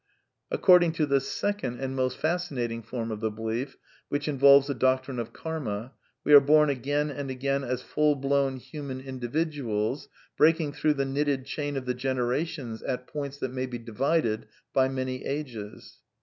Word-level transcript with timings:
According 0.49 0.93
to 0.93 1.05
the 1.05 1.21
second 1.21 1.79
and 1.79 1.95
most 1.95 2.17
fascinating 2.17 2.81
form 2.81 3.11
of 3.11 3.19
the 3.19 3.29
belief 3.29 3.77
(which 4.09 4.27
involves 4.27 4.65
the 4.65 4.73
doctrine 4.73 5.19
of 5.19 5.31
Karma), 5.31 5.91
we 6.23 6.33
are 6.33 6.39
bom 6.39 6.69
again 6.71 7.11
and 7.11 7.29
again 7.29 7.63
as 7.63 7.83
full 7.83 8.15
blown 8.15 8.57
human 8.57 8.99
individuals, 8.99 10.09
breaking 10.37 10.73
through 10.73 10.95
the 10.95 11.05
knitted 11.05 11.45
chain 11.45 11.77
of 11.77 11.85
the 11.85 11.93
generations 11.93 12.81
at 12.81 13.05
points 13.05 13.37
that 13.37 13.53
may 13.53 13.67
be 13.67 13.77
divided 13.77 14.47
by 14.73 14.89
many 14.89 15.23
ages. 15.23 15.99